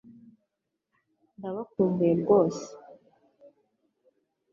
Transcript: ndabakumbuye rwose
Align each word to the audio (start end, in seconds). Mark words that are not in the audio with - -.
ndabakumbuye 1.37 2.13
rwose 2.21 2.63